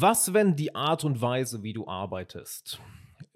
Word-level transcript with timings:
Was, 0.00 0.32
wenn 0.32 0.56
die 0.56 0.74
Art 0.74 1.04
und 1.04 1.20
Weise, 1.20 1.62
wie 1.62 1.74
du 1.74 1.86
arbeitest, 1.86 2.80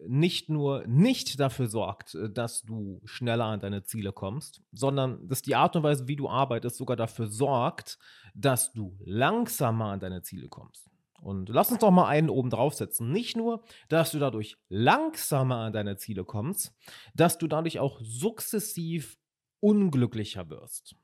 nicht 0.07 0.49
nur 0.49 0.87
nicht 0.87 1.39
dafür 1.39 1.67
sorgt, 1.67 2.15
äh, 2.15 2.31
dass 2.31 2.63
du 2.63 3.03
schneller 3.05 3.45
an 3.45 3.61
deine 3.61 3.83
Ziele 3.83 4.13
kommst, 4.13 4.63
sondern 4.73 5.29
dass 5.29 5.43
die 5.43 5.57
Art 5.57 5.77
und 5.77 5.83
Weise, 5.83 6.09
wie 6.09 6.17
du 6.17 6.27
arbeitest, 6.27 6.77
sogar 6.77 6.97
dafür 6.97 7.27
sorgt, 7.27 7.99
dass 8.35 8.73
du 8.73 8.97
langsamer 9.05 9.87
an 9.87 10.01
deine 10.01 10.23
Ziele 10.23 10.49
kommst. 10.49 10.89
Und 11.21 11.51
lass 11.51 11.71
uns 11.71 11.81
doch 11.81 11.91
mal 11.91 12.09
einen 12.09 12.31
oben 12.31 12.49
draufsetzen. 12.49 13.11
Nicht 13.11 13.37
nur, 13.37 13.63
dass 13.91 14.13
du 14.13 14.19
dadurch 14.19 14.57
langsamer 14.71 15.57
an 15.57 15.73
deine 15.75 15.99
Ziele 15.99 16.25
kommst, 16.25 16.75
dass 17.15 17.37
du 17.37 17.47
dadurch 17.47 17.79
auch 17.79 18.01
sukzessiv 18.03 19.19
unglücklicher 19.61 20.49
wirst. 20.49 20.97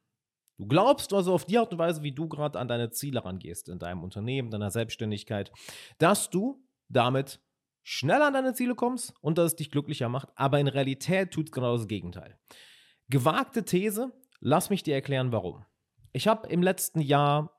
Du 0.60 0.66
glaubst 0.66 1.14
also 1.14 1.32
auf 1.32 1.46
die 1.46 1.56
Art 1.56 1.72
und 1.72 1.78
Weise, 1.78 2.02
wie 2.02 2.12
du 2.12 2.28
gerade 2.28 2.58
an 2.58 2.68
deine 2.68 2.90
Ziele 2.90 3.24
rangehst 3.24 3.70
in 3.70 3.78
deinem 3.78 4.04
Unternehmen, 4.04 4.50
deiner 4.50 4.70
Selbstständigkeit, 4.70 5.50
dass 5.96 6.28
du 6.28 6.62
damit 6.90 7.40
schneller 7.82 8.26
an 8.26 8.34
deine 8.34 8.52
Ziele 8.52 8.74
kommst 8.74 9.14
und 9.22 9.38
dass 9.38 9.52
es 9.52 9.56
dich 9.56 9.70
glücklicher 9.70 10.10
macht, 10.10 10.28
aber 10.34 10.60
in 10.60 10.68
Realität 10.68 11.30
tut 11.30 11.46
es 11.46 11.52
genau 11.52 11.78
das 11.78 11.88
Gegenteil. 11.88 12.38
Gewagte 13.08 13.64
These, 13.64 14.12
lass 14.40 14.68
mich 14.68 14.82
dir 14.82 14.92
erklären, 14.92 15.32
warum. 15.32 15.64
Ich 16.12 16.28
habe 16.28 16.46
im 16.50 16.62
letzten 16.62 17.00
Jahr 17.00 17.58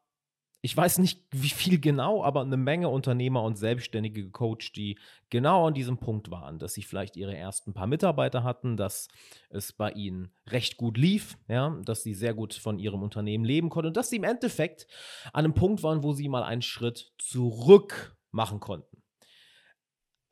ich 0.63 0.77
weiß 0.77 0.99
nicht, 0.99 1.23
wie 1.31 1.49
viel 1.49 1.79
genau, 1.79 2.23
aber 2.23 2.41
eine 2.41 2.57
Menge 2.57 2.89
Unternehmer 2.89 3.41
und 3.41 3.57
Selbstständige 3.57 4.25
gecoacht, 4.25 4.75
die 4.75 4.99
genau 5.31 5.67
an 5.67 5.73
diesem 5.73 5.97
Punkt 5.97 6.29
waren, 6.29 6.59
dass 6.59 6.73
sie 6.73 6.83
vielleicht 6.83 7.17
ihre 7.17 7.35
ersten 7.35 7.73
paar 7.73 7.87
Mitarbeiter 7.87 8.43
hatten, 8.43 8.77
dass 8.77 9.07
es 9.49 9.73
bei 9.73 9.91
ihnen 9.91 10.31
recht 10.47 10.77
gut 10.77 10.97
lief, 10.97 11.37
ja, 11.47 11.75
dass 11.83 12.03
sie 12.03 12.13
sehr 12.13 12.35
gut 12.35 12.53
von 12.53 12.77
ihrem 12.77 13.01
Unternehmen 13.01 13.43
leben 13.43 13.69
konnten 13.69 13.87
und 13.87 13.97
dass 13.97 14.11
sie 14.11 14.17
im 14.17 14.23
Endeffekt 14.23 14.85
an 15.33 15.45
einem 15.45 15.55
Punkt 15.55 15.81
waren, 15.81 16.03
wo 16.03 16.13
sie 16.13 16.29
mal 16.29 16.43
einen 16.43 16.61
Schritt 16.61 17.11
zurück 17.17 18.15
machen 18.29 18.59
konnten. 18.59 19.01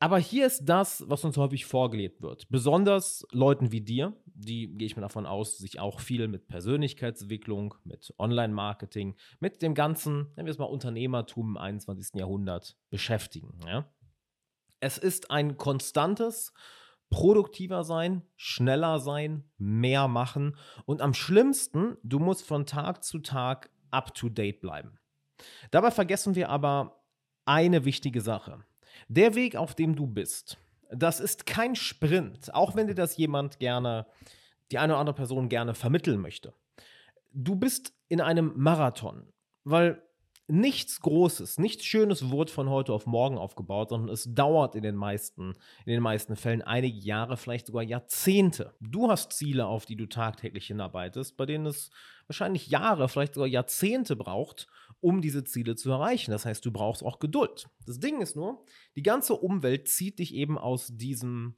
Aber 0.02 0.18
hier 0.18 0.46
ist 0.46 0.64
das, 0.64 1.04
was 1.08 1.24
uns 1.24 1.36
häufig 1.36 1.66
vorgelebt 1.66 2.22
wird. 2.22 2.48
Besonders 2.48 3.26
Leuten 3.32 3.70
wie 3.70 3.82
dir, 3.82 4.16
die, 4.40 4.68
gehe 4.76 4.86
ich 4.86 4.96
mir 4.96 5.02
davon 5.02 5.26
aus, 5.26 5.58
sich 5.58 5.80
auch 5.80 6.00
viel 6.00 6.28
mit 6.28 6.48
Persönlichkeitsentwicklung, 6.48 7.74
mit 7.84 8.14
Online-Marketing, 8.18 9.16
mit 9.38 9.62
dem 9.62 9.74
ganzen, 9.74 10.32
nennen 10.34 10.46
wir 10.46 10.50
es 10.50 10.58
mal 10.58 10.64
Unternehmertum 10.64 11.50
im 11.50 11.56
21. 11.56 12.14
Jahrhundert 12.14 12.76
beschäftigen. 12.90 13.60
Ja? 13.66 13.88
Es 14.80 14.98
ist 14.98 15.30
ein 15.30 15.56
konstantes, 15.56 16.52
produktiver 17.10 17.84
sein, 17.84 18.22
schneller 18.36 19.00
sein, 19.00 19.44
mehr 19.58 20.08
machen 20.08 20.56
und 20.86 21.02
am 21.02 21.12
schlimmsten, 21.12 21.96
du 22.02 22.18
musst 22.18 22.46
von 22.46 22.66
Tag 22.66 23.04
zu 23.04 23.18
Tag 23.18 23.70
up-to-date 23.90 24.60
bleiben. 24.60 24.98
Dabei 25.70 25.90
vergessen 25.90 26.34
wir 26.34 26.48
aber 26.48 27.02
eine 27.44 27.84
wichtige 27.84 28.20
Sache. 28.20 28.64
Der 29.08 29.34
Weg, 29.34 29.56
auf 29.56 29.74
dem 29.74 29.96
du 29.96 30.06
bist, 30.06 30.58
das 30.92 31.20
ist 31.20 31.46
kein 31.46 31.76
Sprint, 31.76 32.54
auch 32.54 32.74
wenn 32.74 32.86
dir 32.86 32.94
das 32.94 33.16
jemand 33.16 33.58
gerne, 33.58 34.06
die 34.70 34.78
eine 34.78 34.94
oder 34.94 35.00
andere 35.00 35.16
Person 35.16 35.48
gerne 35.48 35.74
vermitteln 35.74 36.20
möchte. 36.20 36.54
Du 37.32 37.56
bist 37.56 37.92
in 38.08 38.20
einem 38.20 38.52
Marathon, 38.56 39.32
weil 39.64 40.02
nichts 40.50 41.00
Großes, 41.00 41.58
nichts 41.58 41.84
Schönes 41.84 42.30
wird 42.30 42.50
von 42.50 42.68
heute 42.68 42.92
auf 42.92 43.06
morgen 43.06 43.38
aufgebaut, 43.38 43.90
sondern 43.90 44.10
es 44.10 44.32
dauert 44.32 44.74
in 44.74 44.82
den 44.82 44.96
meisten, 44.96 45.54
in 45.84 45.92
den 45.92 46.02
meisten 46.02 46.36
Fällen 46.36 46.62
einige 46.62 46.98
Jahre, 46.98 47.36
vielleicht 47.36 47.66
sogar 47.66 47.82
Jahrzehnte. 47.82 48.74
Du 48.80 49.10
hast 49.10 49.32
Ziele, 49.32 49.66
auf 49.66 49.86
die 49.86 49.96
du 49.96 50.06
tagtäglich 50.06 50.66
hinarbeitest, 50.66 51.36
bei 51.36 51.46
denen 51.46 51.66
es 51.66 51.90
wahrscheinlich 52.26 52.68
Jahre, 52.68 53.08
vielleicht 53.08 53.34
sogar 53.34 53.48
Jahrzehnte 53.48 54.16
braucht, 54.16 54.66
um 55.00 55.20
diese 55.20 55.44
Ziele 55.44 55.76
zu 55.76 55.90
erreichen. 55.90 56.30
Das 56.30 56.44
heißt, 56.44 56.64
du 56.64 56.72
brauchst 56.72 57.02
auch 57.02 57.18
Geduld. 57.18 57.68
Das 57.86 58.00
Ding 58.00 58.20
ist 58.20 58.36
nur, 58.36 58.64
die 58.96 59.02
ganze 59.02 59.34
Umwelt 59.34 59.88
zieht 59.88 60.18
dich 60.18 60.34
eben 60.34 60.58
aus 60.58 60.88
diesem 60.92 61.56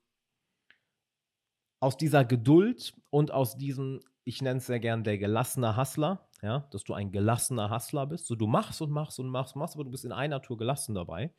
aus 1.82 1.96
dieser 1.96 2.24
Geduld 2.24 2.94
und 3.10 3.32
aus 3.32 3.56
diesem, 3.56 4.00
ich 4.22 4.40
nenne 4.40 4.58
es 4.58 4.66
sehr 4.66 4.78
gern 4.78 5.02
der 5.02 5.18
gelassene 5.18 5.76
Hustler, 5.76 6.28
ja, 6.42 6.66
dass 6.70 6.84
du 6.84 6.92
ein 6.92 7.12
gelassener 7.12 7.70
Hustler 7.70 8.06
bist. 8.06 8.26
So, 8.26 8.34
du 8.34 8.46
machst 8.46 8.82
und 8.82 8.90
machst 8.90 9.18
und 9.20 9.28
machst, 9.28 9.56
machst, 9.56 9.74
aber 9.76 9.84
du 9.84 9.90
bist 9.90 10.04
in 10.04 10.12
einer 10.12 10.42
Tour 10.42 10.58
gelassen 10.58 10.94
dabei. 10.94 11.30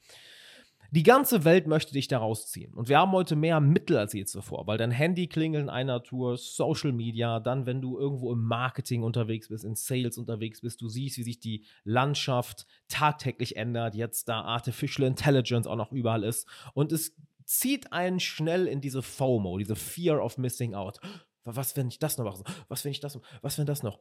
Die 0.91 1.03
ganze 1.03 1.43
Welt 1.43 1.65
möchte 1.65 1.93
dich 1.93 2.07
da 2.07 2.19
rausziehen. 2.19 2.73
Und 2.73 2.87
wir 2.87 2.99
haben 2.99 3.11
heute 3.13 3.35
mehr 3.35 3.59
Mittel 3.59 3.97
als 3.97 4.13
je 4.13 4.25
zuvor, 4.25 4.67
weil 4.67 4.77
dein 4.77 4.91
Handy 4.91 5.27
klingelt 5.27 5.63
in 5.63 5.69
einer 5.69 6.03
Tour, 6.03 6.37
Social 6.37 6.91
Media, 6.91 7.39
dann, 7.39 7.65
wenn 7.65 7.81
du 7.81 7.97
irgendwo 7.97 8.31
im 8.31 8.43
Marketing 8.43 9.01
unterwegs 9.01 9.49
bist, 9.49 9.63
in 9.63 9.75
Sales 9.75 10.17
unterwegs 10.17 10.61
bist, 10.61 10.81
du 10.81 10.89
siehst, 10.89 11.17
wie 11.17 11.23
sich 11.23 11.39
die 11.39 11.65
Landschaft 11.83 12.67
tagtäglich 12.89 13.55
ändert, 13.55 13.95
jetzt 13.95 14.29
da 14.29 14.41
Artificial 14.41 15.07
Intelligence 15.07 15.67
auch 15.67 15.77
noch 15.77 15.91
überall 15.91 16.23
ist. 16.23 16.47
Und 16.73 16.91
es 16.91 17.15
zieht 17.43 17.91
einen 17.91 18.19
schnell 18.19 18.67
in 18.67 18.79
diese 18.79 19.01
FOMO, 19.01 19.57
diese 19.57 19.75
Fear 19.75 20.23
of 20.23 20.37
Missing 20.37 20.75
Out. 20.75 20.99
Was, 21.43 21.75
wenn 21.75 21.87
ich 21.87 21.99
das 21.99 22.17
noch 22.17 22.25
mache? 22.25 22.43
Was, 22.67 22.85
wenn 22.85 22.91
ich 22.91 22.99
das 22.99 23.15
noch? 23.15 23.23
Was, 23.41 23.57
wenn 23.57 23.65
das 23.65 23.83
noch? 23.83 23.99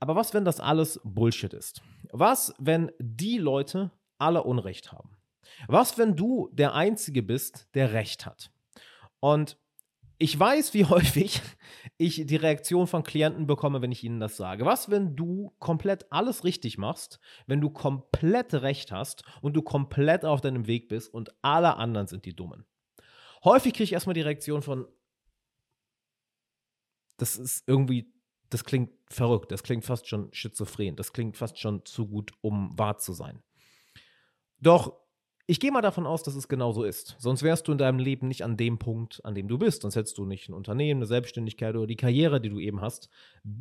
Aber 0.00 0.14
was, 0.16 0.34
wenn 0.34 0.44
das 0.44 0.60
alles 0.60 1.00
Bullshit 1.04 1.52
ist? 1.52 1.82
Was, 2.12 2.54
wenn 2.58 2.92
die 2.98 3.38
Leute 3.38 3.90
alle 4.18 4.44
Unrecht 4.44 4.92
haben? 4.92 5.16
Was, 5.66 5.98
wenn 5.98 6.14
du 6.14 6.50
der 6.52 6.74
Einzige 6.74 7.22
bist, 7.22 7.68
der 7.74 7.92
Recht 7.92 8.26
hat? 8.26 8.50
Und 9.20 9.56
ich 10.18 10.38
weiß, 10.38 10.74
wie 10.74 10.84
häufig 10.84 11.40
ich 11.96 12.26
die 12.26 12.36
Reaktion 12.36 12.86
von 12.86 13.02
Klienten 13.02 13.46
bekomme, 13.46 13.82
wenn 13.82 13.92
ich 13.92 14.04
ihnen 14.04 14.20
das 14.20 14.36
sage. 14.36 14.64
Was, 14.64 14.90
wenn 14.90 15.16
du 15.16 15.54
komplett 15.58 16.10
alles 16.12 16.44
richtig 16.44 16.78
machst, 16.78 17.20
wenn 17.46 17.60
du 17.60 17.70
komplett 17.70 18.54
recht 18.54 18.92
hast 18.92 19.24
und 19.40 19.54
du 19.54 19.62
komplett 19.62 20.24
auf 20.24 20.40
deinem 20.40 20.66
Weg 20.66 20.88
bist 20.88 21.12
und 21.12 21.32
alle 21.42 21.76
anderen 21.76 22.06
sind 22.06 22.24
die 22.24 22.36
Dummen? 22.36 22.66
Häufig 23.44 23.72
kriege 23.72 23.84
ich 23.84 23.92
erstmal 23.92 24.14
die 24.14 24.20
Reaktion 24.20 24.62
von, 24.62 24.86
das 27.16 27.36
ist 27.36 27.64
irgendwie 27.66 28.12
das 28.50 28.64
klingt 28.64 28.90
verrückt, 29.08 29.52
das 29.52 29.62
klingt 29.62 29.84
fast 29.84 30.08
schon 30.08 30.32
schizophren, 30.32 30.96
das 30.96 31.12
klingt 31.12 31.36
fast 31.36 31.58
schon 31.58 31.84
zu 31.84 32.06
gut, 32.06 32.32
um 32.40 32.78
wahr 32.78 32.98
zu 32.98 33.12
sein. 33.12 33.42
Doch 34.60 34.94
ich 35.50 35.60
gehe 35.60 35.72
mal 35.72 35.80
davon 35.80 36.06
aus, 36.06 36.22
dass 36.22 36.34
es 36.34 36.46
genau 36.46 36.72
so 36.72 36.84
ist. 36.84 37.16
Sonst 37.18 37.42
wärst 37.42 37.66
du 37.66 37.72
in 37.72 37.78
deinem 37.78 37.98
Leben 37.98 38.28
nicht 38.28 38.44
an 38.44 38.58
dem 38.58 38.78
Punkt, 38.78 39.24
an 39.24 39.34
dem 39.34 39.48
du 39.48 39.56
bist. 39.56 39.80
Sonst 39.80 39.96
hättest 39.96 40.18
du 40.18 40.26
nicht 40.26 40.50
ein 40.50 40.52
Unternehmen, 40.52 40.98
eine 40.98 41.06
Selbstständigkeit 41.06 41.74
oder 41.74 41.86
die 41.86 41.96
Karriere, 41.96 42.38
die 42.38 42.50
du 42.50 42.58
eben 42.58 42.82
hast, 42.82 43.08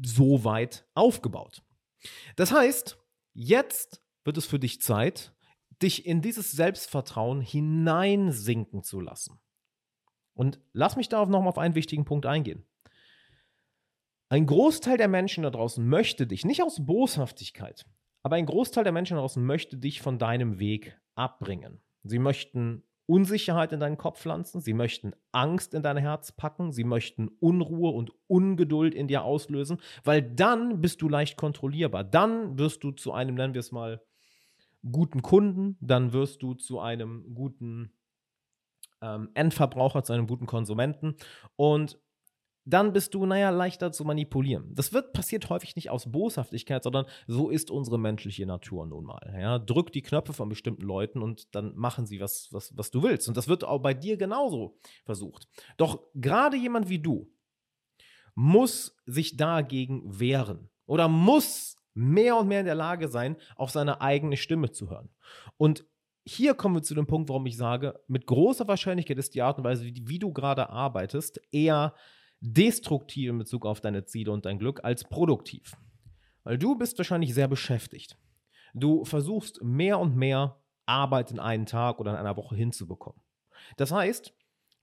so 0.04 0.44
weit 0.44 0.86
aufgebaut. 0.96 1.64
Das 2.36 2.52
heißt, 2.52 2.98
jetzt 3.34 4.02
wird 4.26 4.38
es 4.38 4.46
für 4.46 4.60
dich 4.60 4.82
Zeit, 4.82 5.34
dich 5.82 6.06
in 6.06 6.22
dieses 6.22 6.52
Selbstvertrauen 6.52 7.40
hineinsinken 7.40 8.84
zu 8.84 9.00
lassen. 9.00 9.40
Und 10.34 10.60
lass 10.74 10.98
mich 10.98 11.08
darauf 11.08 11.30
nochmal 11.30 11.50
auf 11.50 11.58
einen 11.58 11.76
wichtigen 11.76 12.04
Punkt 12.04 12.26
eingehen. 12.26 12.66
Ein 14.30 14.46
Großteil 14.46 14.98
der 14.98 15.08
Menschen 15.08 15.44
da 15.44 15.50
draußen 15.50 15.88
möchte 15.88 16.28
dich, 16.28 16.44
nicht 16.44 16.62
aus 16.62 16.86
Boshaftigkeit, 16.86 17.86
aber 18.24 18.36
ein 18.36 18.46
Großteil 18.46 18.84
der 18.84 18.94
Menschen 18.94 19.16
da 19.16 19.22
draußen 19.22 19.44
möchte 19.44 19.78
dich 19.78 20.02
von 20.02 20.20
deinem 20.20 20.60
Weg 20.60 21.00
abbringen. 21.16 21.82
Sie 22.04 22.20
möchten 22.20 22.84
Unsicherheit 23.06 23.72
in 23.72 23.80
deinen 23.80 23.98
Kopf 23.98 24.20
pflanzen, 24.20 24.60
sie 24.60 24.74
möchten 24.74 25.14
Angst 25.32 25.74
in 25.74 25.82
dein 25.82 25.96
Herz 25.96 26.34
packen, 26.34 26.74
sie 26.74 26.84
möchten 26.84 27.30
Unruhe 27.40 27.92
und 27.92 28.12
Ungeduld 28.28 28.94
in 28.94 29.08
dir 29.08 29.24
auslösen, 29.24 29.80
weil 30.04 30.22
dann 30.22 30.82
bist 30.82 31.02
du 31.02 31.08
leicht 31.08 31.38
kontrollierbar. 31.38 32.04
Dann 32.04 32.60
wirst 32.60 32.84
du 32.84 32.92
zu 32.92 33.14
einem, 33.14 33.36
nennen 33.36 33.54
wir 33.54 33.62
es 33.62 33.72
mal, 33.72 34.02
guten 34.92 35.22
Kunden, 35.22 35.78
dann 35.80 36.12
wirst 36.12 36.44
du 36.44 36.54
zu 36.54 36.82
einem 36.82 37.34
guten 37.34 37.94
ähm, 39.02 39.30
Endverbraucher, 39.34 40.04
zu 40.04 40.12
einem 40.12 40.28
guten 40.28 40.46
Konsumenten. 40.46 41.16
Und 41.56 41.98
dann 42.68 42.92
bist 42.92 43.14
du, 43.14 43.26
naja, 43.26 43.50
leichter 43.50 43.94
zu 43.94 44.04
manipulieren. 44.04 44.74
Das 44.76 44.92
wird 44.92 45.14
passiert 45.14 45.50
häufig 45.50 45.78
nicht 45.78 45.90
aus 45.90 46.12
Boshaftigkeit, 46.12 46.84
sondern 46.84 47.06
so 47.26 47.50
ist 47.50 47.72
unsere 47.72 47.98
menschliche 47.98 48.46
Natur 48.46 48.86
nun 48.86 49.06
mal. 49.06 49.38
Ja? 49.40 49.58
Drück 49.58 49.94
die 49.94 50.02
Knöpfe 50.02 50.34
von 50.34 50.50
bestimmten 50.50 50.82
Leuten 50.82 51.22
und 51.22 51.56
dann 51.56 51.76
machen 51.76 52.06
sie, 52.06 52.20
was, 52.20 52.50
was, 52.52 52.76
was 52.76 52.92
du 52.92 53.04
willst. 53.04 53.30
Und 53.30 53.38
das 53.38 53.48
wird 53.48 53.64
auch 53.64 53.80
bei 53.80 53.94
dir 53.94 54.18
genauso 54.18 54.78
versucht. 55.06 55.48
Doch 55.78 56.04
gerade 56.14 56.58
jemand 56.58 56.90
wie 56.90 57.00
du 57.00 57.32
muss 58.36 58.98
sich 59.06 59.38
dagegen 59.38 60.20
wehren 60.20 60.70
oder 60.86 61.08
muss 61.08 61.78
mehr 61.94 62.36
und 62.36 62.50
mehr 62.50 62.60
in 62.60 62.66
der 62.66 62.76
Lage 62.76 63.08
sein, 63.08 63.38
auf 63.56 63.72
seine 63.72 64.02
eigene 64.02 64.36
Stimme 64.36 64.72
zu 64.72 64.90
hören. 64.90 65.10
Und 65.56 65.86
hier 66.26 66.54
kommen 66.54 66.76
wir 66.76 66.84
zu 66.84 66.96
dem 66.96 67.08
Punkt, 67.08 67.30
warum 67.30 67.46
ich 67.46 67.56
sage, 67.56 67.98
mit 68.08 68.26
großer 68.26 68.68
Wahrscheinlichkeit 68.68 69.18
ist 69.18 69.34
die 69.36 69.42
Art 69.42 69.58
und 69.58 69.64
Weise, 69.64 69.86
wie, 69.86 70.04
wie 70.06 70.20
du 70.20 70.34
gerade 70.34 70.70
arbeitest, 70.70 71.40
eher 71.52 71.96
destruktiv 72.40 73.30
in 73.30 73.38
Bezug 73.38 73.66
auf 73.66 73.82
deine 73.82 74.06
Ziele 74.06 74.32
und 74.32 74.46
dein 74.46 74.60
Glück 74.60 74.84
als 74.84 75.04
produktiv. 75.04 75.78
Weil 76.44 76.58
du 76.58 76.76
bist 76.76 76.98
wahrscheinlich 76.98 77.34
sehr 77.34 77.48
beschäftigt. 77.48 78.18
Du 78.74 79.06
versuchst 79.06 79.64
mehr 79.64 80.00
und 80.00 80.16
mehr 80.16 80.62
Arbeit 80.86 81.32
in 81.32 81.40
einen 81.40 81.66
Tag 81.66 82.00
oder 82.00 82.12
in 82.12 82.18
einer 82.18 82.38
Woche 82.38 82.56
hinzubekommen. 82.56 83.22
Das 83.76 83.92
heißt, 83.92 84.34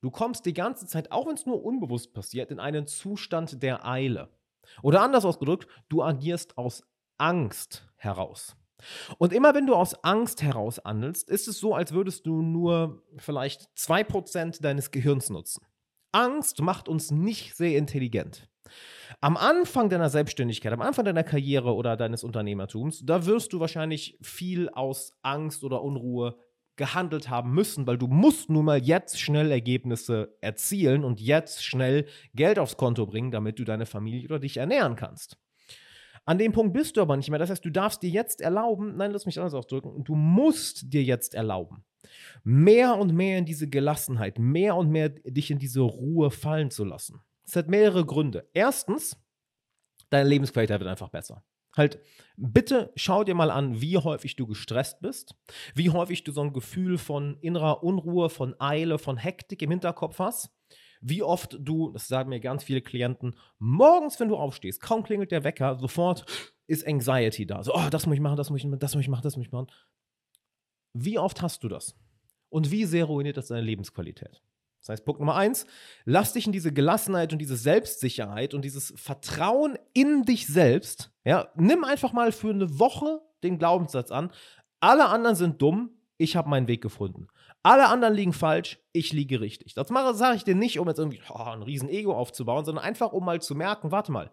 du 0.03 0.11
kommst 0.11 0.47
die 0.47 0.53
ganze 0.53 0.87
Zeit, 0.87 1.13
auch 1.13 1.27
wenn 1.27 1.35
es 1.35 1.47
nur 1.47 1.65
unbewusst 1.65 2.13
passiert, 2.13 2.51
in 2.51 2.61
einen 2.61 2.87
Zustand 2.87 3.63
der 3.63 3.87
Eile. 3.87 4.29
Oder 4.83 5.03
anders 5.03 5.25
ausgedrückt, 5.25 5.69
du 5.89 6.03
agierst 6.03 6.59
aus 6.59 6.83
Angst 7.19 7.87
heraus. 7.97 8.57
Und 9.19 9.33
immer 9.33 9.55
wenn 9.55 9.67
du 9.67 9.75
aus 9.75 9.95
Angst 10.05 10.43
heraus 10.43 10.81
handelst, 10.85 11.29
ist 11.29 11.49
es 11.49 11.59
so, 11.59 11.75
als 11.75 11.93
würdest 11.93 12.27
du 12.27 12.43
nur 12.43 13.03
vielleicht 13.17 13.71
2% 13.77 14.61
deines 14.61 14.91
Gehirns 14.91 15.31
nutzen. 15.31 15.65
Angst 16.15 16.61
macht 16.61 16.89
uns 16.89 17.11
nicht 17.11 17.57
sehr 17.57 17.77
intelligent. 17.77 18.49
Am 19.21 19.37
Anfang 19.37 19.89
deiner 19.91 20.09
Selbstständigkeit, 20.09 20.73
am 20.73 20.81
Anfang 20.81 21.05
deiner 21.05 21.25
Karriere 21.25 21.75
oder 21.75 21.97
deines 21.97 22.25
Unternehmertums, 22.25 23.05
da 23.05 23.27
wirst 23.27 23.53
du 23.53 23.61
wahrscheinlich 23.61 24.19
viel 24.23 24.69
aus 24.71 25.13
Angst 25.23 25.65
oder 25.65 25.83
Unruhe 25.83 26.37
gehandelt 26.77 27.29
haben 27.29 27.53
müssen, 27.53 27.87
weil 27.87 27.99
du 27.99 28.07
musst 28.07 28.51
nun 28.51 28.65
mal 28.65 28.83
jetzt 28.83 29.21
schnell 29.21 29.51
Ergebnisse 29.51 30.37
erzielen 30.41 31.05
und 31.05 31.21
jetzt 31.21 31.65
schnell 31.65 32.07
Geld 32.35 32.59
aufs 32.59 32.77
Konto 32.77 33.07
bringen, 33.07 33.31
damit 33.31 33.59
du 33.59 33.65
deine 33.65 33.87
Familie 33.87 34.25
oder 34.25 34.41
dich 34.41 34.57
ernähren 34.57 34.97
kannst. 34.97 35.39
An 36.25 36.39
dem 36.39 36.53
Punkt 36.53 36.73
bist 36.73 36.97
du 36.97 37.03
aber 37.03 37.17
nicht 37.17 37.29
mehr. 37.29 37.39
Das 37.39 37.51
heißt, 37.51 37.65
du 37.65 37.71
darfst 37.71 38.03
dir 38.03 38.11
jetzt 38.11 38.41
erlauben, 38.41 38.97
nein, 38.97 39.11
lass 39.13 39.27
mich 39.27 39.39
anders 39.39 39.55
ausdrücken, 39.55 40.05
du 40.05 40.15
musst 40.15 40.93
dir 40.93 41.03
jetzt 41.03 41.35
erlauben, 41.35 41.85
mehr 42.43 42.97
und 42.97 43.13
mehr 43.15 43.39
in 43.39 43.45
diese 43.45 43.69
Gelassenheit, 43.69 44.39
mehr 44.39 44.77
und 44.77 44.91
mehr 44.91 45.09
dich 45.09 45.51
in 45.51 45.59
diese 45.59 45.81
Ruhe 45.81 46.31
fallen 46.31 46.71
zu 46.71 46.85
lassen. 46.85 47.21
Es 47.47 47.57
hat 47.57 47.69
mehrere 47.69 48.05
Gründe. 48.05 48.49
Erstens, 48.53 49.17
deine 50.11 50.29
Lebensqualität 50.29 50.81
wird 50.81 50.91
einfach 50.91 51.11
besser. 51.11 51.43
Halt, 51.77 51.99
bitte 52.37 52.93
schau 52.95 53.25
dir 53.25 53.35
mal 53.35 53.51
an, 53.51 53.81
wie 53.81 53.99
häufig 53.99 54.37
du 54.37 54.47
gestresst 54.47 55.01
bist, 55.01 55.35
wie 55.75 55.91
häufig 55.91 56.23
du 56.23 56.31
so 56.31 56.41
ein 56.41 56.53
Gefühl 56.53 56.99
von 56.99 57.37
innerer 57.41 57.83
Unruhe, 57.83 58.31
von 58.31 58.55
Eile, 58.61 58.99
von 58.99 59.17
Hektik 59.17 59.61
im 59.63 59.71
Hinterkopf 59.71 60.21
hast, 60.21 60.51
wie 61.01 61.23
oft 61.23 61.57
du, 61.59 61.91
das 61.91 62.07
sagen 62.07 62.31
mir 62.31 62.41
ganz 62.41 62.63
viele 62.63 62.81
Klienten, 62.81 63.37
morgens, 63.59 64.21
wenn 64.21 64.29
du 64.29 64.37
aufstehst, 64.37 64.81
kaum 64.81 65.03
klingelt 65.03 65.33
der 65.33 65.43
Wecker, 65.43 65.77
sofort 65.79 66.25
ist 66.67 66.87
Anxiety 66.87 67.45
da. 67.47 67.63
So, 67.63 67.75
oh, 67.75 67.89
das 67.91 68.07
muss 68.07 68.15
ich 68.15 68.21
machen, 68.21 68.37
das 68.37 68.51
muss 68.51 68.61
ich 68.61 68.67
machen, 68.67 68.79
das 68.79 68.95
muss 68.95 69.03
ich 69.03 69.09
machen, 69.09 69.23
das 69.23 69.37
muss 69.37 69.47
ich 69.47 69.53
machen. 69.53 69.67
Wie 70.95 71.19
oft 71.19 71.43
hast 71.43 71.63
du 71.63 71.69
das? 71.69 71.95
Und 72.49 72.71
wie 72.71 72.85
sehr 72.85 73.05
ruiniert 73.05 73.37
das 73.37 73.49
deine 73.49 73.61
Lebensqualität? 73.61 74.41
Das 74.81 74.91
heißt, 74.91 75.05
Punkt 75.05 75.21
Nummer 75.21 75.35
eins, 75.35 75.67
lass 76.05 76.35
dich 76.35 76.47
in 76.47 76.53
diese 76.53 76.73
Gelassenheit 76.73 77.33
und 77.33 77.39
diese 77.39 77.57
Selbstsicherheit 77.57 78.55
und 78.55 78.65
dieses 78.65 78.93
Vertrauen 78.97 79.79
in 79.93 80.25
dich 80.25 80.47
selbst, 80.47 81.11
ja, 81.25 81.49
nimm 81.57 81.85
einfach 81.85 82.13
mal 82.13 82.33
für 82.33 82.51
eine 82.51 82.79
Woche 82.79 83.21
den 83.43 83.59
Glaubenssatz 83.59 84.11
an, 84.11 84.31
alle 84.81 85.07
anderen 85.07 85.37
sind 85.37 85.61
dumm, 85.63 85.91
ich 86.19 86.37
habe 86.37 86.51
meinen 86.51 86.69
Weg 86.69 86.83
gefunden. 86.83 87.29
Alle 87.63 87.89
anderen 87.89 88.15
liegen 88.15 88.35
falsch, 88.35 88.79
ich 88.93 89.13
liege 89.13 89.41
richtig. 89.41 89.73
Das 89.73 89.89
sage 89.89 90.37
ich 90.37 90.45
dir 90.45 90.55
nicht, 90.55 90.79
um 90.79 90.87
jetzt 90.87 90.99
irgendwie 90.99 91.23
oh, 91.31 91.43
ein 91.43 91.63
riesen 91.63 91.89
Ego 91.89 92.15
aufzubauen, 92.15 92.67
sondern 92.67 92.85
einfach, 92.85 93.13
um 93.13 93.25
mal 93.25 93.41
zu 93.41 93.55
merken, 93.55 93.91
warte 93.91 94.13
mal, 94.13 94.31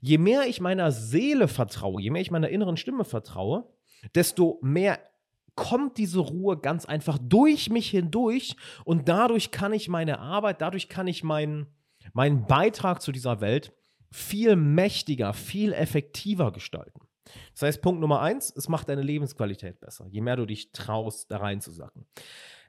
je 0.00 0.18
mehr 0.18 0.46
ich 0.48 0.60
meiner 0.60 0.90
Seele 0.90 1.46
vertraue, 1.46 2.02
je 2.02 2.10
mehr 2.10 2.20
ich 2.20 2.32
meiner 2.32 2.48
inneren 2.48 2.76
Stimme 2.76 3.04
vertraue, 3.04 3.64
desto 4.16 4.58
mehr 4.60 4.98
kommt 5.54 5.98
diese 5.98 6.20
Ruhe 6.20 6.58
ganz 6.58 6.86
einfach 6.86 7.18
durch 7.20 7.70
mich 7.70 7.90
hindurch 7.90 8.56
und 8.84 9.08
dadurch 9.08 9.50
kann 9.50 9.72
ich 9.72 9.88
meine 9.88 10.18
Arbeit, 10.18 10.60
dadurch 10.60 10.88
kann 10.88 11.06
ich 11.06 11.22
meinen, 11.24 11.66
meinen 12.12 12.46
Beitrag 12.46 13.02
zu 13.02 13.12
dieser 13.12 13.40
Welt 13.40 13.72
viel 14.10 14.56
mächtiger, 14.56 15.32
viel 15.32 15.72
effektiver 15.72 16.52
gestalten. 16.52 17.00
Das 17.52 17.62
heißt, 17.62 17.82
Punkt 17.82 18.00
Nummer 18.00 18.20
eins, 18.20 18.52
es 18.54 18.68
macht 18.68 18.88
deine 18.88 19.02
Lebensqualität 19.02 19.80
besser, 19.80 20.06
je 20.08 20.20
mehr 20.20 20.36
du 20.36 20.46
dich 20.46 20.72
traust, 20.72 21.30
da 21.30 21.38
reinzusacken. 21.38 22.06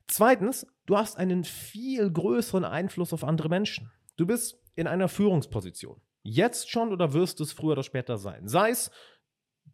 Zweitens, 0.08 0.68
du 0.86 0.98
hast 0.98 1.18
einen 1.18 1.44
viel 1.44 2.12
größeren 2.12 2.66
Einfluss 2.66 3.14
auf 3.14 3.24
andere 3.24 3.50
Menschen. 3.50 3.92
Du 4.18 4.26
bist 4.26 4.60
in 4.76 4.88
einer 4.88 5.08
Führungsposition. 5.08 6.02
Jetzt 6.24 6.70
schon 6.70 6.92
oder 6.92 7.14
wirst 7.14 7.40
du 7.40 7.44
es 7.44 7.52
früher 7.52 7.74
oder 7.74 7.84
später 7.84 8.18
sein. 8.18 8.48
Sei 8.48 8.70
es 8.70 8.92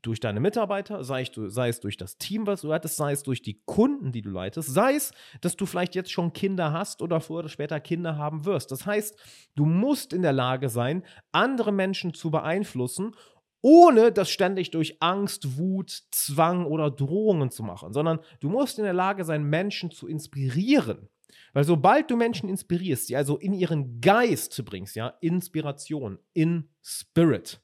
durch 0.02 0.20
deine 0.20 0.40
Mitarbeiter, 0.40 1.04
sei 1.04 1.24
es, 1.24 1.32
sei 1.54 1.70
es 1.70 1.80
durch 1.80 1.98
das 1.98 2.18
Team, 2.18 2.48
was 2.48 2.62
du 2.62 2.68
leitest, 2.68 2.96
sei 2.96 3.12
es 3.12 3.24
durch 3.24 3.42
die 3.42 3.62
Kunden, 3.66 4.12
die 4.12 4.22
du 4.22 4.30
leitest, 4.30 4.74
sei 4.74 4.96
es, 4.96 5.12
dass 5.42 5.58
du 5.58 5.66
vielleicht 5.66 5.96
jetzt 5.96 6.12
schon 6.12 6.32
Kinder 6.34 6.72
hast 6.72 7.02
oder 7.02 7.20
früher 7.20 7.40
oder 7.40 7.50
später 7.50 7.80
Kinder 7.80 8.18
haben 8.18 8.46
wirst. 8.46 8.72
Das 8.72 8.86
heißt, 8.86 9.18
du 9.56 9.66
musst 9.66 10.14
in 10.14 10.22
der 10.22 10.34
Lage 10.34 10.70
sein, 10.70 11.04
andere 11.32 11.72
Menschen 11.72 12.14
zu 12.14 12.32
beeinflussen, 12.32 13.14
ohne 13.62 14.12
das 14.12 14.30
ständig 14.30 14.72
durch 14.72 15.02
Angst, 15.02 15.58
Wut, 15.58 16.04
Zwang 16.12 16.66
oder 16.66 16.90
Drohungen 16.90 17.52
zu 17.52 17.64
machen, 17.64 17.92
sondern 17.92 18.20
du 18.40 18.50
musst 18.50 18.78
in 18.78 18.86
der 18.86 18.94
Lage 18.94 19.26
sein, 19.26 19.44
Menschen 19.44 19.92
zu 19.92 20.08
inspirieren. 20.08 21.10
Weil 21.54 21.64
sobald 21.64 22.10
du 22.10 22.16
Menschen 22.16 22.48
inspirierst, 22.48 23.08
sie 23.08 23.16
also 23.16 23.38
in 23.38 23.54
ihren 23.54 24.02
Geist 24.02 24.64
bringst, 24.66 24.96
ja, 24.96 25.10
Inspiration, 25.20 26.20
in 26.34 26.70
Spirit, 26.82 27.60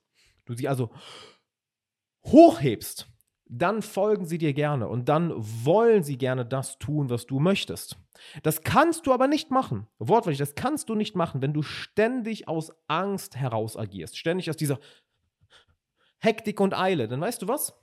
du 0.45 0.55
sie 0.55 0.67
also 0.67 0.91
hochhebst, 2.25 3.07
dann 3.47 3.81
folgen 3.81 4.25
sie 4.25 4.37
dir 4.37 4.53
gerne 4.53 4.87
und 4.87 5.07
dann 5.07 5.31
wollen 5.35 6.03
sie 6.03 6.17
gerne 6.17 6.45
das 6.45 6.77
tun, 6.77 7.09
was 7.09 7.25
du 7.25 7.39
möchtest. 7.39 7.97
Das 8.43 8.61
kannst 8.61 9.05
du 9.07 9.13
aber 9.13 9.27
nicht 9.27 9.51
machen. 9.51 9.87
Wortwörtlich, 9.99 10.39
das 10.39 10.55
kannst 10.55 10.89
du 10.89 10.95
nicht 10.95 11.15
machen, 11.15 11.41
wenn 11.41 11.53
du 11.53 11.61
ständig 11.61 12.47
aus 12.47 12.71
Angst 12.87 13.35
heraus 13.35 13.77
agierst, 13.77 14.17
ständig 14.17 14.49
aus 14.49 14.57
dieser 14.57 14.79
Hektik 16.19 16.59
und 16.59 16.73
Eile. 16.73 17.07
Dann 17.07 17.21
weißt 17.21 17.41
du 17.41 17.47
was? 17.47 17.73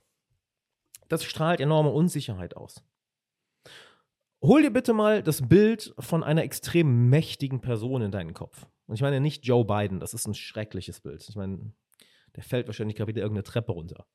Das 1.07 1.23
strahlt 1.23 1.61
enorme 1.61 1.91
Unsicherheit 1.91 2.57
aus. 2.57 2.83
Hol 4.41 4.61
dir 4.61 4.71
bitte 4.71 4.91
mal 4.91 5.23
das 5.23 5.47
Bild 5.47 5.93
von 5.99 6.23
einer 6.23 6.43
extrem 6.43 7.09
mächtigen 7.09 7.61
Person 7.61 8.01
in 8.01 8.11
deinen 8.11 8.33
Kopf. 8.33 8.67
Und 8.87 8.95
ich 8.95 9.01
meine 9.01 9.21
nicht 9.21 9.45
Joe 9.45 9.63
Biden, 9.63 10.01
das 10.01 10.13
ist 10.13 10.27
ein 10.27 10.33
schreckliches 10.33 10.99
Bild. 10.99 11.25
Ich 11.29 11.37
meine, 11.37 11.71
der 12.35 12.43
fällt 12.43 12.67
wahrscheinlich 12.67 12.97
gerade 12.97 13.09
wieder 13.09 13.21
irgendeine 13.21 13.43
Treppe 13.43 13.71
runter. 13.71 14.05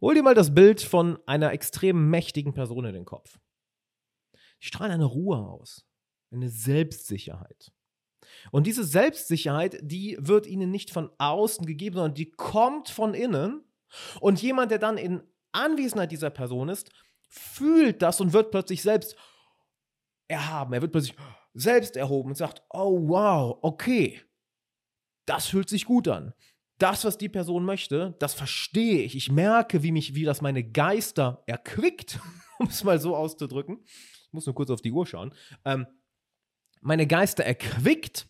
Hol 0.00 0.14
dir 0.14 0.22
mal 0.22 0.34
das 0.34 0.54
Bild 0.54 0.80
von 0.80 1.18
einer 1.26 1.52
extrem 1.52 2.08
mächtigen 2.08 2.54
Person 2.54 2.84
in 2.84 2.94
den 2.94 3.04
Kopf. 3.04 3.38
Die 4.60 4.66
strahlen 4.66 4.92
eine 4.92 5.04
Ruhe 5.04 5.38
aus, 5.38 5.86
eine 6.30 6.48
Selbstsicherheit. 6.48 7.72
Und 8.50 8.66
diese 8.66 8.84
Selbstsicherheit, 8.84 9.78
die 9.82 10.16
wird 10.20 10.46
ihnen 10.46 10.70
nicht 10.70 10.90
von 10.90 11.10
außen 11.18 11.66
gegeben, 11.66 11.96
sondern 11.96 12.14
die 12.14 12.30
kommt 12.30 12.88
von 12.88 13.14
innen. 13.14 13.64
Und 14.20 14.42
jemand, 14.42 14.70
der 14.70 14.78
dann 14.78 14.98
in 14.98 15.22
Anwesenheit 15.52 16.12
dieser 16.12 16.30
Person 16.30 16.68
ist, 16.68 16.90
fühlt 17.28 18.02
das 18.02 18.20
und 18.20 18.32
wird 18.32 18.50
plötzlich 18.50 18.82
selbst 18.82 19.16
erhaben. 20.28 20.72
Er 20.74 20.82
wird 20.82 20.92
plötzlich 20.92 21.16
selbst 21.54 21.96
erhoben 21.96 22.30
und 22.30 22.36
sagt, 22.36 22.62
oh 22.70 23.08
wow, 23.08 23.58
okay, 23.62 24.20
das 25.26 25.46
fühlt 25.46 25.68
sich 25.68 25.84
gut 25.84 26.08
an 26.08 26.34
das, 26.78 27.04
was 27.04 27.18
die 27.18 27.28
Person 27.28 27.64
möchte, 27.64 28.14
das 28.18 28.34
verstehe 28.34 29.02
ich. 29.02 29.16
Ich 29.16 29.30
merke, 29.30 29.82
wie 29.82 29.92
mich, 29.92 30.14
wie 30.14 30.24
das 30.24 30.40
meine 30.40 30.64
Geister 30.64 31.42
erquickt, 31.46 32.20
um 32.58 32.66
es 32.66 32.84
mal 32.84 33.00
so 33.00 33.16
auszudrücken. 33.16 33.80
Ich 33.84 34.32
muss 34.32 34.46
nur 34.46 34.54
kurz 34.54 34.70
auf 34.70 34.80
die 34.80 34.92
Uhr 34.92 35.06
schauen. 35.06 35.34
Ähm, 35.64 35.86
meine 36.80 37.06
Geister 37.06 37.44
erquickt. 37.44 38.28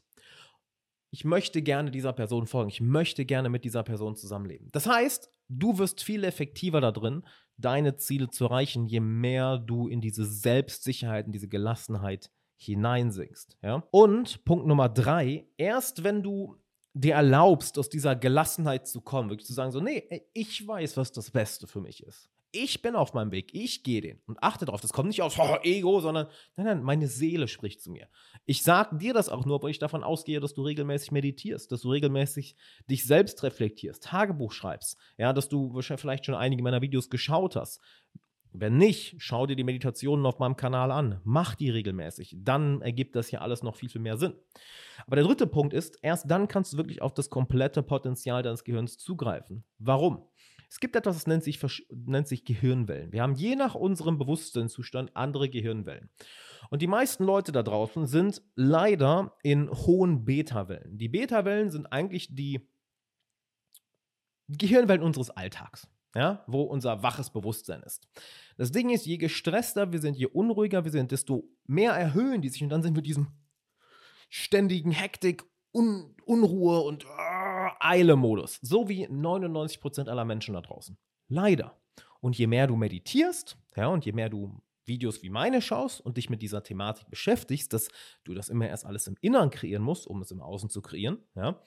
Ich 1.11 1.25
möchte 1.25 1.63
gerne 1.63 1.91
dieser 1.91 2.13
Person 2.13 2.47
folgen. 2.47 2.69
Ich 2.69 2.81
möchte 2.81 3.25
gerne 3.25 3.49
mit 3.49 3.65
dieser 3.65 3.83
Person 3.83 4.17
zusammenleben. 4.17 4.69
Das 4.73 4.87
heißt, 4.87 5.31
du 5.49 5.79
wirst 5.79 6.03
viel 6.03 6.25
effektiver 6.25 6.81
da 6.81 6.93
drin, 6.93 7.25
deine 7.57 7.97
Ziele 7.97 8.29
zu 8.29 8.45
erreichen, 8.45 8.87
je 8.87 9.01
mehr 9.01 9.59
du 9.59 9.89
in 9.89 10.01
diese 10.01 10.25
Selbstsicherheit, 10.25 11.27
in 11.27 11.33
diese 11.33 11.49
Gelassenheit 11.49 12.31
hineinsinkst. 12.57 13.57
Ja? 13.63 13.85
Und 13.91 14.45
Punkt 14.45 14.67
Nummer 14.67 14.89
drei, 14.89 15.47
erst 15.57 16.05
wenn 16.05 16.23
du 16.23 16.57
dir 16.95 17.15
erlaubst, 17.15 17.79
aus 17.79 17.89
dieser 17.89 18.17
Gelassenheit 18.17 18.87
zu 18.87 19.01
kommen, 19.01 19.31
wirklich 19.31 19.47
zu 19.47 19.53
sagen, 19.53 19.73
so, 19.73 19.81
nee, 19.81 20.27
ich 20.33 20.67
weiß, 20.67 20.97
was 20.97 21.13
das 21.13 21.31
Beste 21.31 21.67
für 21.67 21.81
mich 21.81 22.03
ist. 22.03 22.29
Ich 22.51 22.81
bin 22.81 22.97
auf 22.97 23.13
meinem 23.13 23.31
Weg, 23.31 23.51
ich 23.53 23.83
gehe 23.83 24.01
den 24.01 24.23
und 24.27 24.43
achte 24.43 24.65
darauf. 24.65 24.81
Das 24.81 24.95
kommt 24.95 25.09
nicht 25.09 25.21
aus 25.21 25.39
oh, 25.39 25.59
Ego, 25.63 26.01
sondern 26.01 26.29
nein, 26.57 26.65
nein, 26.65 26.83
meine 26.83 27.07
Seele 27.07 27.47
spricht 27.47 27.83
zu 27.83 27.91
mir. 27.91 28.09
Ich 28.47 28.63
sage 28.63 28.97
dir 28.97 29.13
das 29.13 29.29
auch 29.29 29.45
nur, 29.45 29.63
weil 29.63 29.71
ich 29.71 29.79
davon 29.79 30.03
ausgehe, 30.03 30.41
dass 30.41 30.55
du 30.55 30.63
regelmäßig 30.63 31.13
meditierst, 31.13 31.71
dass 31.71 31.83
du 31.83 31.91
regelmäßig 31.91 32.57
dich 32.91 33.05
selbst 33.05 33.43
reflektierst, 33.43 34.03
Tagebuch 34.03 34.53
schreibst, 34.53 34.97
ja, 35.19 35.35
dass 35.35 35.51
du 35.51 35.79
vielleicht 35.83 36.25
schon 36.25 36.35
einige 36.35 36.63
meiner 36.63 36.81
Videos 36.81 37.11
geschaut 37.11 37.55
hast. 37.55 37.83
Wenn 38.53 38.77
nicht, 38.77 39.17
schau 39.19 39.47
dir 39.47 39.57
die 39.57 39.65
Meditationen 39.65 40.25
auf 40.27 40.39
meinem 40.39 40.57
Kanal 40.57 40.91
an. 40.91 41.21
Mach 41.25 41.55
die 41.55 41.71
regelmäßig. 41.71 42.37
Dann 42.39 42.81
ergibt 42.83 43.15
das 43.15 43.29
hier 43.29 43.43
alles 43.43 43.63
noch 43.63 43.77
viel, 43.77 43.89
viel 43.89 44.01
mehr 44.01 44.17
Sinn. 44.17 44.35
Aber 45.07 45.17
der 45.17 45.25
dritte 45.25 45.47
Punkt 45.47 45.75
ist, 45.75 45.99
erst 46.03 46.31
dann 46.31 46.49
kannst 46.49 46.73
du 46.73 46.77
wirklich 46.77 47.03
auf 47.03 47.15
das 47.15 47.31
komplette 47.31 47.83
Potenzial 47.83 48.43
deines 48.43 48.65
Gehirns 48.65 48.99
zugreifen. 48.99 49.65
Warum? 49.79 50.25
Es 50.71 50.81
gibt 50.81 50.97
etwas, 50.97 51.17
das 51.17 51.27
nennt 51.27 51.45
sich, 51.45 51.61
nennt 51.91 52.29
sich 52.29 52.45
Gehirnwellen. 52.45 53.13
Wir 53.13 53.23
haben 53.23 53.35
je 53.35 53.57
nach 53.57 53.75
unserem 53.75 54.19
Bewusstseinszustand 54.19 55.17
andere 55.17 55.49
Gehirnwellen. 55.49 56.11
Und 56.71 56.83
die 56.83 56.87
meisten 56.87 57.25
Leute 57.25 57.53
da 57.53 57.63
draußen 57.63 58.07
sind 58.07 58.43
leider 58.55 59.37
in 59.43 59.71
hohen 59.71 60.27
Beta-Wellen. 60.27 60.99
Die 60.99 61.09
Beta-Wellen 61.09 61.71
sind 61.71 61.87
eigentlich 61.87 62.35
die 62.35 62.69
Gehirnwellen 64.49 65.03
unseres 65.03 65.31
Alltags 65.31 65.89
ja, 66.15 66.45
wo 66.47 66.63
unser 66.63 67.03
waches 67.03 67.31
Bewusstsein 67.31 67.83
ist. 67.83 68.09
Das 68.57 68.73
Ding 68.73 68.91
ist, 68.91 69.07
je 69.07 69.19
gestresster 69.19 69.93
wir 69.93 70.01
sind, 70.01 70.17
je 70.17 70.27
unruhiger 70.27 70.85
wir 70.85 70.91
sind, 70.91 71.13
desto 71.13 71.49
mehr 71.67 71.93
erhöhen 71.93 72.43
die 72.43 72.49
sich 72.49 72.63
und 72.63 72.71
dann 72.71 72.83
sind 72.83 72.95
wir 72.95 73.03
diesem 73.03 73.29
ständigen 74.29 74.91
Hektik, 74.91 75.45
Un 75.73 76.15
Unruhe 76.25 76.81
und 76.81 77.05
uh, 77.05 77.09
Eile-Modus. 77.79 78.59
So 78.63 78.89
wie 78.89 79.07
99% 79.07 80.09
aller 80.09 80.25
Menschen 80.25 80.55
da 80.55 80.63
draußen. 80.63 80.97
Leider. 81.29 81.79
Und 82.21 82.37
je 82.39 82.47
mehr 82.47 82.67
du 82.67 82.77
meditierst, 82.77 83.59
ja, 83.77 83.89
und 83.89 84.05
je 84.05 84.13
mehr 84.13 84.31
du 84.31 84.61
Videos 84.87 85.23
wie 85.23 85.31
meine 85.31 85.63
schaust 85.63 86.01
und 86.01 86.17
dich 86.17 86.31
mit 86.31 86.43
dieser 86.43 86.63
Thematik 86.63 87.09
beschäftigst, 87.11 87.73
dass 87.73 87.89
du 88.25 88.35
das 88.35 88.49
immer 88.49 88.67
erst 88.67 88.87
alles 88.87 89.07
im 89.07 89.17
Inneren 89.21 89.51
kreieren 89.51 89.83
musst, 89.83 90.07
um 90.07 90.23
es 90.23 90.31
im 90.31 90.41
Außen 90.41 90.71
zu 90.71 90.83
kreieren, 90.83 91.19
ja, 91.35 91.63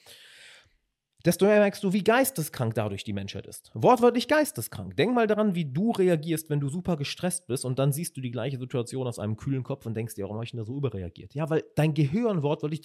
desto 1.25 1.45
mehr 1.45 1.59
merkst 1.59 1.83
du, 1.83 1.93
wie 1.93 2.03
geisteskrank 2.03 2.73
dadurch 2.75 3.03
die 3.03 3.13
Menschheit 3.13 3.45
ist. 3.45 3.71
Wortwörtlich 3.73 4.27
geisteskrank. 4.27 4.95
Denk 4.95 5.13
mal 5.13 5.27
daran, 5.27 5.55
wie 5.55 5.65
du 5.65 5.91
reagierst, 5.91 6.49
wenn 6.49 6.59
du 6.59 6.69
super 6.69 6.97
gestresst 6.97 7.47
bist 7.47 7.65
und 7.65 7.79
dann 7.79 7.91
siehst 7.91 8.17
du 8.17 8.21
die 8.21 8.31
gleiche 8.31 8.57
Situation 8.57 9.07
aus 9.07 9.19
einem 9.19 9.37
kühlen 9.37 9.63
Kopf 9.63 9.85
und 9.85 9.95
denkst 9.95 10.15
dir, 10.15 10.23
warum 10.23 10.37
habe 10.37 10.45
ich 10.45 10.51
denn 10.51 10.59
da 10.59 10.65
so 10.65 10.75
überreagiert? 10.75 11.33
Ja, 11.33 11.49
weil 11.49 11.63
dein 11.75 11.93
Gehirn 11.93 12.43
wortwörtlich 12.43 12.81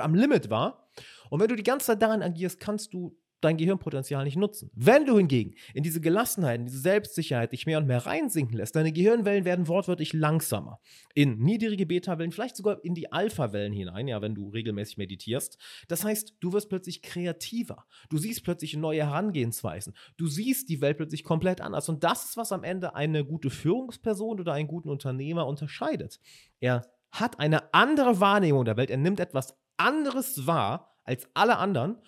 am 0.00 0.14
Limit 0.14 0.50
war. 0.50 0.88
Und 1.30 1.40
wenn 1.40 1.48
du 1.48 1.56
die 1.56 1.62
ganze 1.62 1.86
Zeit 1.86 2.02
daran 2.02 2.22
agierst, 2.22 2.60
kannst 2.60 2.92
du 2.92 3.16
dein 3.40 3.56
Gehirnpotenzial 3.56 4.24
nicht 4.24 4.36
nutzen. 4.36 4.70
Wenn 4.74 5.06
du 5.06 5.16
hingegen 5.16 5.54
in 5.74 5.82
diese 5.82 6.00
Gelassenheit, 6.00 6.60
in 6.60 6.66
diese 6.66 6.80
Selbstsicherheit 6.80 7.52
dich 7.52 7.66
mehr 7.66 7.78
und 7.78 7.86
mehr 7.86 8.06
reinsinken 8.06 8.56
lässt, 8.56 8.76
deine 8.76 8.92
Gehirnwellen 8.92 9.44
werden 9.44 9.68
wortwörtlich 9.68 10.12
langsamer. 10.12 10.80
In 11.14 11.38
niedrige 11.38 11.86
Beta-Wellen, 11.86 12.32
vielleicht 12.32 12.56
sogar 12.56 12.84
in 12.84 12.94
die 12.94 13.12
Alpha-Wellen 13.12 13.72
hinein, 13.72 14.08
ja, 14.08 14.22
wenn 14.22 14.34
du 14.34 14.48
regelmäßig 14.50 14.98
meditierst. 14.98 15.58
Das 15.88 16.04
heißt, 16.04 16.34
du 16.40 16.52
wirst 16.52 16.68
plötzlich 16.68 17.02
kreativer. 17.02 17.86
Du 18.08 18.18
siehst 18.18 18.44
plötzlich 18.44 18.76
neue 18.76 19.04
Herangehensweisen. 19.04 19.94
Du 20.16 20.26
siehst 20.26 20.68
die 20.68 20.80
Welt 20.80 20.98
plötzlich 20.98 21.24
komplett 21.24 21.60
anders. 21.60 21.88
Und 21.88 22.04
das 22.04 22.24
ist, 22.26 22.36
was 22.36 22.52
am 22.52 22.64
Ende 22.64 22.94
eine 22.94 23.24
gute 23.24 23.50
Führungsperson 23.50 24.40
oder 24.40 24.52
einen 24.52 24.68
guten 24.68 24.88
Unternehmer 24.88 25.46
unterscheidet. 25.46 26.20
Er 26.60 26.82
hat 27.10 27.40
eine 27.40 27.74
andere 27.74 28.20
Wahrnehmung 28.20 28.64
der 28.64 28.76
Welt. 28.76 28.90
Er 28.90 28.96
nimmt 28.96 29.20
etwas 29.20 29.56
anderes 29.76 30.46
wahr 30.46 30.96
als 31.04 31.28
alle 31.34 31.56
anderen 31.56 31.98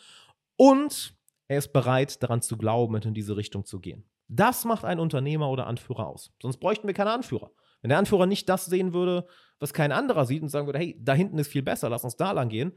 und 0.56 1.14
er 1.52 1.59
ist 1.59 1.73
bereit, 1.73 2.23
daran 2.23 2.42
zu 2.42 2.56
glauben 2.56 2.94
und 2.94 3.06
in 3.06 3.14
diese 3.14 3.37
Richtung 3.37 3.64
zu 3.64 3.78
gehen. 3.80 4.04
Das 4.28 4.64
macht 4.64 4.85
einen 4.85 5.00
Unternehmer 5.00 5.50
oder 5.50 5.66
Anführer 5.66 6.09
aus. 6.09 6.32
Sonst 6.40 6.59
bräuchten 6.59 6.87
wir 6.87 6.94
keine 6.94 7.12
Anführer. 7.12 7.50
Wenn 7.82 7.90
der 7.90 7.99
Anführer 7.99 8.26
nicht 8.26 8.49
das 8.49 8.64
sehen 8.66 8.94
würde, 8.94 9.26
was 9.59 9.75
kein 9.75 9.92
anderer 9.92 10.25
sieht 10.25 10.42
und 10.42 10.49
sagen 10.49 10.66
würde, 10.66 10.78
hey, 10.78 10.99
da 11.00 11.14
hinten 11.14 11.38
ist 11.38 11.49
viel 11.49 11.62
besser, 11.62 11.90
lass 11.90 12.04
uns 12.04 12.16
da 12.16 12.32
lang 12.32 12.49
gehen, 12.49 12.73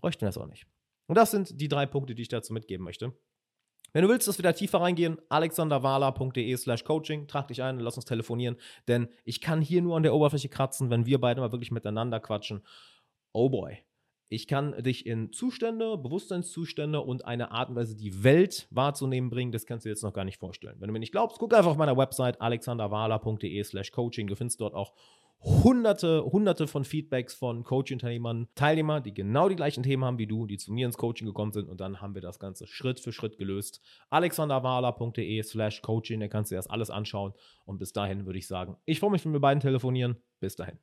bräuchten 0.00 0.22
wir 0.22 0.28
es 0.28 0.38
auch 0.38 0.46
nicht. 0.46 0.66
Und 1.06 1.16
das 1.16 1.30
sind 1.30 1.60
die 1.60 1.68
drei 1.68 1.86
Punkte, 1.86 2.14
die 2.14 2.22
ich 2.22 2.28
dazu 2.28 2.52
mitgeben 2.52 2.84
möchte. 2.84 3.14
Wenn 3.92 4.02
du 4.02 4.08
willst, 4.10 4.28
dass 4.28 4.36
wir 4.36 4.42
da 4.42 4.52
tiefer 4.52 4.82
reingehen, 4.82 5.18
alexanderwala.de 5.30 6.56
slash 6.56 6.84
coaching, 6.84 7.26
trag 7.26 7.48
dich 7.48 7.62
ein 7.62 7.78
und 7.78 7.82
lass 7.82 7.96
uns 7.96 8.04
telefonieren, 8.04 8.56
denn 8.86 9.08
ich 9.24 9.40
kann 9.40 9.62
hier 9.62 9.80
nur 9.80 9.96
an 9.96 10.02
der 10.02 10.14
Oberfläche 10.14 10.50
kratzen, 10.50 10.90
wenn 10.90 11.06
wir 11.06 11.18
beide 11.20 11.40
mal 11.40 11.52
wirklich 11.52 11.70
miteinander 11.70 12.20
quatschen. 12.20 12.62
Oh 13.32 13.48
boy, 13.48 13.78
ich 14.28 14.46
kann 14.46 14.82
dich 14.82 15.06
in 15.06 15.32
Zustände, 15.32 15.96
Bewusstseinszustände 15.96 17.00
und 17.00 17.24
eine 17.24 17.50
Art 17.50 17.70
und 17.70 17.76
Weise, 17.76 17.96
die 17.96 18.22
Welt 18.22 18.68
wahrzunehmen 18.70 19.30
bringen. 19.30 19.52
Das 19.52 19.66
kannst 19.66 19.84
du 19.84 19.88
dir 19.88 19.92
jetzt 19.92 20.02
noch 20.02 20.12
gar 20.12 20.24
nicht 20.24 20.38
vorstellen. 20.38 20.76
Wenn 20.78 20.88
du 20.88 20.92
mir 20.92 20.98
nicht 20.98 21.12
glaubst, 21.12 21.38
guck 21.38 21.54
einfach 21.54 21.70
auf 21.70 21.76
meiner 21.76 21.96
Website 21.96 22.40
alexanderwala.de 22.40 23.64
slash 23.64 23.90
coaching. 23.90 24.26
Du 24.26 24.36
findest 24.36 24.60
dort 24.60 24.74
auch 24.74 24.92
hunderte, 25.40 26.24
hunderte 26.24 26.66
von 26.66 26.84
Feedbacks 26.84 27.34
von 27.34 27.62
Coaching-Unternehmern, 27.62 28.48
Teilnehmer, 28.54 29.00
die 29.00 29.14
genau 29.14 29.48
die 29.48 29.56
gleichen 29.56 29.82
Themen 29.82 30.04
haben 30.04 30.18
wie 30.18 30.26
du, 30.26 30.46
die 30.46 30.58
zu 30.58 30.72
mir 30.72 30.86
ins 30.86 30.96
Coaching 30.96 31.26
gekommen 31.26 31.52
sind 31.52 31.68
und 31.68 31.80
dann 31.80 32.00
haben 32.00 32.14
wir 32.14 32.22
das 32.22 32.38
Ganze 32.38 32.66
Schritt 32.66 32.98
für 32.98 33.12
Schritt 33.12 33.38
gelöst. 33.38 33.80
alexanderwala.de 34.10 35.42
slash 35.42 35.80
coaching, 35.82 36.20
da 36.20 36.28
kannst 36.28 36.50
du 36.50 36.54
dir 36.54 36.58
das 36.58 36.66
alles 36.66 36.90
anschauen 36.90 37.34
und 37.64 37.78
bis 37.78 37.92
dahin 37.92 38.26
würde 38.26 38.38
ich 38.38 38.48
sagen, 38.48 38.76
ich 38.84 38.98
freue 38.98 39.10
mich, 39.10 39.24
wenn 39.24 39.32
wir 39.32 39.40
beiden 39.40 39.60
telefonieren. 39.60 40.16
Bis 40.40 40.56
dahin. 40.56 40.76